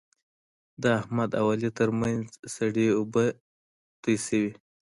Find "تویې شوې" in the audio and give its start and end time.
4.01-4.51